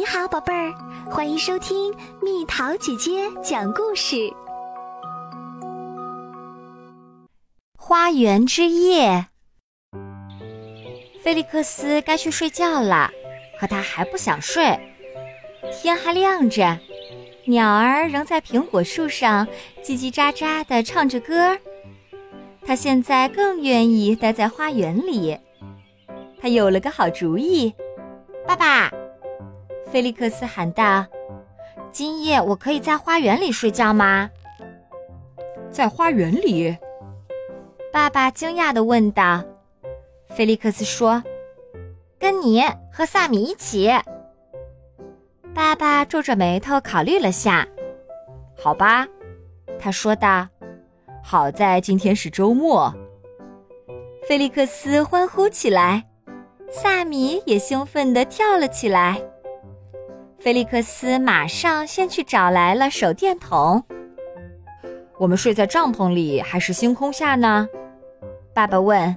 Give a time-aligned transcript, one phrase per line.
[0.00, 0.72] 你好，宝贝儿，
[1.10, 4.32] 欢迎收听蜜桃姐姐讲故事。
[7.76, 9.26] 花园之夜，
[11.22, 13.10] 菲利克斯该去睡觉了，
[13.58, 14.80] 可他还不想睡。
[15.70, 16.78] 天还亮着，
[17.44, 19.46] 鸟儿仍在苹果树上
[19.84, 21.58] 叽叽喳喳地唱着歌。
[22.64, 25.38] 他现在更愿意待在花园里。
[26.40, 27.74] 他有了个好主意，
[28.46, 28.90] 爸爸，
[29.92, 31.04] 菲利克斯喊道
[31.90, 34.30] ：“今夜我可以在花园里睡觉吗？”
[35.70, 36.76] 在花园里。
[37.92, 39.42] 爸爸惊讶地问道
[40.30, 41.20] ：“菲利克斯说，
[42.20, 43.90] 跟你和萨米一起。”
[45.52, 47.66] 爸爸皱着眉头考虑了下
[48.56, 49.06] ，“好吧。”
[49.80, 50.46] 他说道
[51.20, 52.94] ，“好在今天是周末。”
[54.28, 56.06] 菲利克斯欢呼起来，
[56.70, 59.20] 萨米也兴奋地跳了起来。
[60.40, 63.84] 菲利克斯马上先去找来了手电筒。
[65.18, 67.68] 我们睡在帐篷里还是星空下呢？
[68.54, 69.14] 爸爸问：“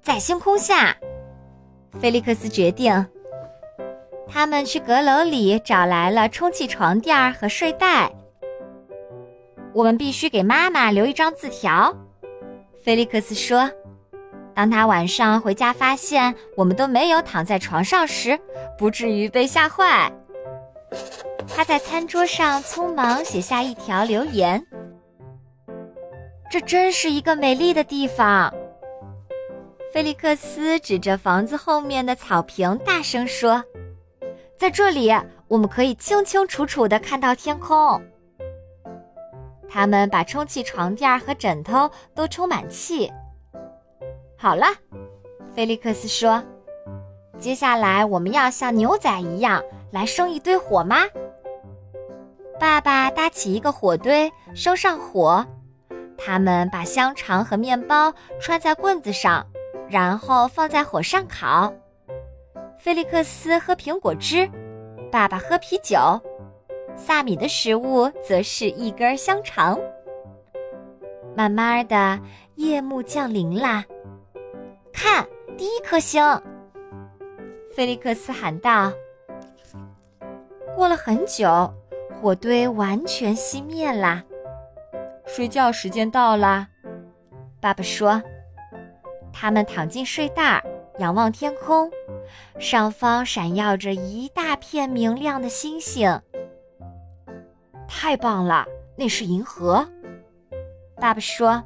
[0.00, 0.96] 在星空下。”
[2.00, 3.06] 菲利克斯决定。
[4.26, 8.10] 他们去阁楼里找来了充气床垫和睡袋。
[9.74, 11.94] 我们必须给妈妈留一张字条，
[12.82, 13.70] 菲利克斯说
[14.54, 18.40] ：“当他晚上回家发现我们都没有躺在床上时，
[18.78, 20.10] 不至于被吓坏。”
[21.48, 24.64] 他在餐桌上匆忙写下一条留言。
[26.50, 28.52] 这真是一个美丽的地方。
[29.92, 33.64] 菲利克斯指着房子后面的草坪，大声说
[34.56, 35.12] ：“在这里，
[35.48, 38.00] 我们可以清清楚楚地看到天空。”
[39.68, 43.10] 他们把充气床垫和枕头都充满气。
[44.36, 44.66] 好了，
[45.54, 46.42] 菲利克斯说
[47.38, 50.98] ：“接下来我们要像牛仔一样来生一堆火吗？”
[52.60, 55.46] 爸爸搭起一个火堆，生上火。
[56.18, 59.46] 他们把香肠和面包穿在棍子上，
[59.88, 61.72] 然后放在火上烤。
[62.78, 64.46] 菲利克斯喝苹果汁，
[65.10, 65.98] 爸爸喝啤酒，
[66.94, 69.80] 萨米的食物则是一根香肠。
[71.34, 72.20] 慢慢的，
[72.56, 73.84] 夜幕降临啦。
[74.92, 75.26] 看，
[75.56, 76.22] 第一颗星！
[77.74, 78.92] 菲利克斯喊道。
[80.80, 81.70] 过了很久，
[82.10, 84.24] 火堆完全熄灭啦。
[85.26, 86.66] 睡觉时间到了，
[87.60, 88.22] 爸爸说。
[89.30, 90.64] 他们躺进睡袋，
[90.98, 91.90] 仰望天空，
[92.58, 96.18] 上方闪耀着一大片明亮的星星。
[97.86, 98.64] 太棒了，
[98.96, 99.86] 那是银河。
[100.96, 101.62] 爸爸说。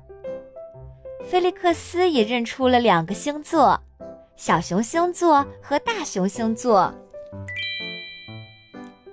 [1.22, 3.80] 菲利克斯也认出了两个星座：
[4.34, 6.92] 小熊星座和大熊星座。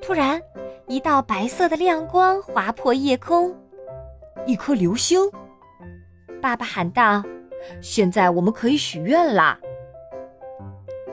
[0.02, 0.42] 突然，
[0.88, 3.56] 一道白色的亮光划破夜空。
[4.48, 5.20] 一颗流星，
[6.42, 7.24] 爸爸喊道
[7.82, 9.60] ：“现在我们可以许愿啦！”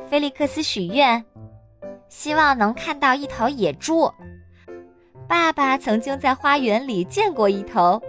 [0.09, 1.23] 菲利克斯许愿，
[2.09, 4.11] 希望能看到一头野猪。
[5.29, 8.03] 爸爸曾经在花园里见过一头，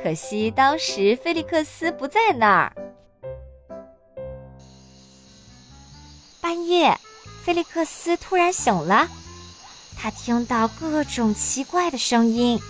[0.00, 2.72] 可惜当时菲利克斯不在那儿。
[6.40, 6.96] 半夜，
[7.42, 9.08] 菲利克斯突然醒了，
[10.00, 12.60] 他听到各种奇怪的声音，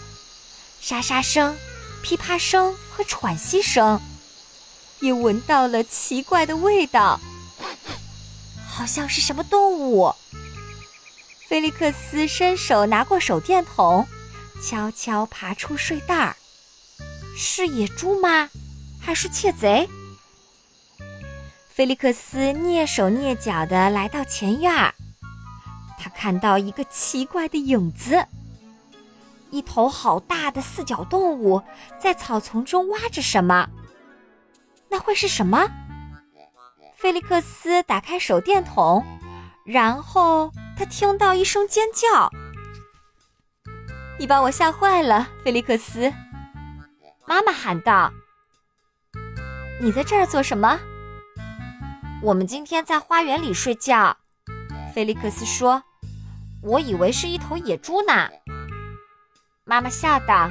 [0.80, 1.56] 沙沙声。
[2.02, 4.00] 噼啪声和喘息声，
[5.00, 7.20] 也闻到了奇怪的味道，
[8.66, 10.14] 好像是什么动物。
[11.46, 14.08] 菲利克斯伸手拿过手电筒，
[14.66, 16.36] 悄悄爬出睡袋儿。
[17.36, 18.48] 是野猪吗？
[18.98, 19.86] 还是窃贼？
[21.68, 24.94] 菲利克斯蹑手蹑脚地来到前院儿，
[26.20, 28.26] 看到一个奇怪的影子。
[29.48, 31.62] 一头好大的四脚动物
[31.98, 33.70] 在草丛中挖着什么？
[34.90, 35.66] 那会是什么？
[36.94, 39.02] 菲利克斯打开手电筒，
[39.64, 42.30] 然后他听到一声尖叫
[44.20, 46.12] ：“你把我吓坏了，菲利克斯！”
[47.26, 48.12] 妈妈喊道
[49.80, 50.78] ：“你在这儿做什么？”
[52.22, 54.18] 我们今天在花园里睡觉，
[54.94, 55.82] 菲利克斯说
[56.62, 58.28] ：“我以为是一头野猪呢。”
[59.64, 60.50] 妈妈笑道：“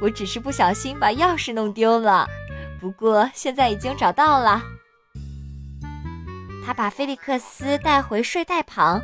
[0.00, 2.26] 我只是不小心把钥匙弄丢了，
[2.80, 4.62] 不过现在已经找到了。”
[6.64, 9.00] 他把菲利克斯带回睡袋旁，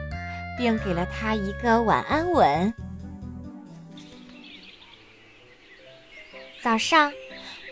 [0.58, 2.72] 并给了他一个晚安吻。
[6.60, 7.12] 早上，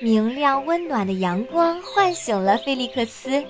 [0.01, 3.45] 明亮温暖的阳光唤醒了菲利克斯。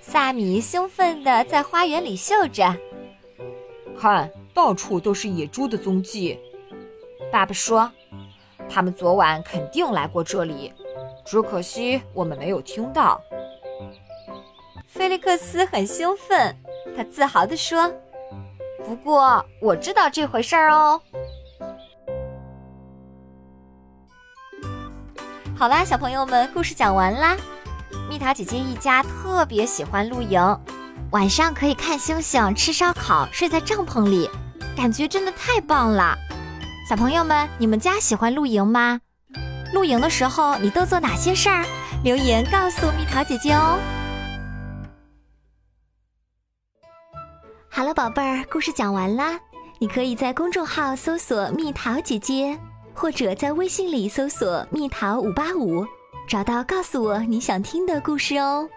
[0.00, 2.76] 萨米兴奋地在花园里嗅着。
[3.98, 6.38] 看，到处都是野猪的踪迹。
[7.32, 7.90] 爸爸说，
[8.68, 10.72] 他们昨晚肯定来过这里，
[11.24, 13.20] 只可惜我们没有听到。
[14.86, 16.56] 菲利克斯很兴奋，
[16.96, 17.92] 他自豪地说
[18.86, 21.00] ：“不过我知道这回事儿哦。”
[25.56, 27.36] 好啦，小朋友们，故事讲完啦。
[28.08, 30.40] 蜜桃姐姐一家特别喜欢露营，
[31.12, 34.28] 晚上可以看星星、吃烧烤、睡在帐篷里，
[34.76, 36.14] 感觉真的太棒了。
[36.86, 39.00] 小朋友们，你们家喜欢露营吗？
[39.72, 41.64] 露营的时候你都做哪些事儿？
[42.04, 43.78] 留言告诉蜜桃姐姐哦。
[47.70, 49.40] 好了，宝贝儿，故事讲完啦。
[49.78, 52.58] 你可以在公众号搜索“蜜桃姐姐”。
[52.92, 55.86] 或者在微信里搜索“蜜桃五八五”，
[56.28, 58.68] 找到告诉我你想听的故事哦。